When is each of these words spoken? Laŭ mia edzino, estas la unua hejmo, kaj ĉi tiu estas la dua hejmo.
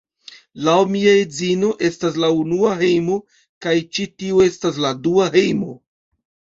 Laŭ 0.67 0.77
mia 0.95 1.13
edzino, 1.25 1.69
estas 1.91 2.17
la 2.25 2.31
unua 2.39 2.73
hejmo, 2.81 3.21
kaj 3.67 3.77
ĉi 3.93 4.09
tiu 4.19 4.45
estas 4.51 4.85
la 4.89 4.97
dua 5.07 5.33
hejmo. 5.41 5.75